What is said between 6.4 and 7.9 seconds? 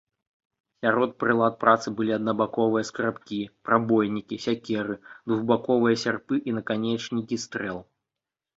і наканечнікі стрэл.